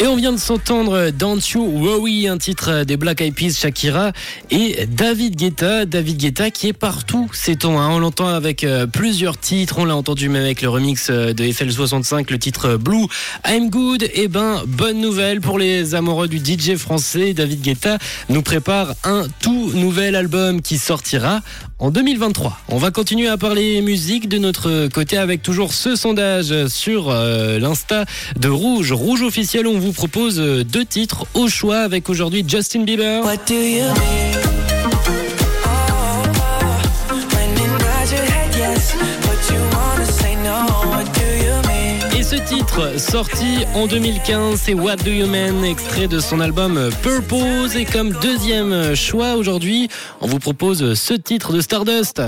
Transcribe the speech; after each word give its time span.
Et 0.00 0.08
on 0.08 0.16
vient 0.16 0.32
de 0.32 0.38
s'entendre 0.38 1.10
Don't 1.10 1.38
You 1.54 1.62
Worry, 1.64 2.26
un 2.26 2.36
titre 2.36 2.82
des 2.82 2.96
Black 2.96 3.20
Eyed 3.20 3.32
Peas, 3.32 3.52
Shakira 3.52 4.10
et 4.50 4.86
David 4.86 5.36
Guetta. 5.36 5.84
David 5.84 6.16
Guetta 6.16 6.50
qui 6.50 6.66
est 6.66 6.72
partout, 6.72 7.30
c'est-on. 7.32 7.78
Hein. 7.78 7.90
On 7.92 8.00
l'entend 8.00 8.26
avec 8.26 8.64
euh, 8.64 8.88
plusieurs 8.88 9.38
titres. 9.38 9.78
On 9.78 9.84
l'a 9.84 9.94
entendu 9.94 10.28
même 10.28 10.42
avec 10.42 10.62
le 10.62 10.68
remix 10.68 11.10
euh, 11.10 11.32
de 11.32 11.44
FL65, 11.44 12.32
le 12.32 12.40
titre 12.40 12.76
Blue, 12.76 13.06
I'm 13.46 13.70
Good. 13.70 14.02
Et 14.02 14.22
eh 14.24 14.28
ben, 14.28 14.62
bonne 14.66 15.00
nouvelle 15.00 15.40
pour 15.40 15.60
les 15.60 15.94
amoureux 15.94 16.26
du 16.26 16.38
DJ 16.38 16.74
français. 16.74 17.32
David 17.32 17.60
Guetta 17.60 17.98
nous 18.30 18.42
prépare 18.42 18.94
un 19.04 19.26
tout 19.40 19.70
nouvel 19.74 20.16
album 20.16 20.60
qui 20.60 20.76
sortira 20.76 21.40
en 21.78 21.90
2023. 21.90 22.58
On 22.68 22.78
va 22.78 22.90
continuer 22.90 23.28
à 23.28 23.36
parler 23.36 23.80
musique 23.82 24.28
de 24.28 24.38
notre 24.38 24.88
côté 24.88 25.18
avec 25.18 25.42
toujours 25.42 25.72
ce 25.72 25.96
sondage 25.96 26.66
sur 26.68 27.10
euh, 27.10 27.58
l'Insta 27.58 28.06
de 28.36 28.48
Rouge. 28.48 28.92
Rouge 28.92 29.22
officiel, 29.22 29.66
vous 29.84 29.92
propose 29.92 30.40
euh, 30.40 30.64
deux 30.64 30.86
titres 30.86 31.26
au 31.34 31.46
choix 31.46 31.80
avec 31.80 32.08
aujourd'hui 32.08 32.42
Justin 32.46 32.84
Bieber. 32.84 33.22
Et 42.16 42.22
ce 42.22 42.36
titre, 42.36 42.98
sorti 42.98 43.66
en 43.74 43.86
2015, 43.86 44.58
c'est 44.58 44.72
What 44.72 44.96
Do 44.96 45.10
You 45.10 45.26
Mean, 45.26 45.62
extrait 45.64 46.08
de 46.08 46.18
son 46.18 46.40
album 46.40 46.90
Purpose. 47.02 47.76
Et 47.76 47.84
comme 47.84 48.12
deuxième 48.22 48.94
choix 48.94 49.34
aujourd'hui, 49.34 49.90
on 50.22 50.26
vous 50.26 50.38
propose 50.38 50.94
ce 50.94 51.12
titre 51.12 51.52
de 51.52 51.60
Stardust. 51.60 52.22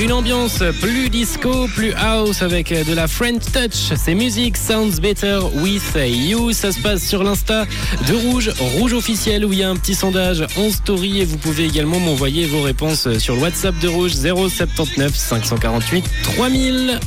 Une 0.00 0.12
ambiance 0.12 0.62
plus 0.80 1.10
disco, 1.10 1.66
plus 1.74 1.92
house 1.94 2.42
avec 2.42 2.72
de 2.72 2.94
la 2.94 3.08
French 3.08 3.42
touch. 3.52 3.92
C'est 3.96 4.14
music 4.14 4.56
sounds 4.56 5.00
better 5.00 5.40
with 5.56 5.96
you. 5.96 6.52
Ça 6.52 6.70
se 6.70 6.78
passe 6.78 7.04
sur 7.04 7.24
l'insta 7.24 7.66
de 8.06 8.14
Rouge, 8.14 8.52
Rouge 8.60 8.92
officiel 8.92 9.44
où 9.44 9.52
il 9.52 9.58
y 9.58 9.62
a 9.64 9.68
un 9.68 9.74
petit 9.74 9.96
sondage 9.96 10.46
en 10.56 10.70
story 10.70 11.20
et 11.20 11.24
vous 11.24 11.36
pouvez 11.36 11.64
également 11.64 11.98
m'envoyer 11.98 12.46
vos 12.46 12.62
réponses 12.62 13.18
sur 13.18 13.34
le 13.34 13.42
WhatsApp 13.42 13.76
de 13.80 13.88
Rouge 13.88 14.12
079 14.12 15.16
548 15.16 16.04
3000. 16.22 17.00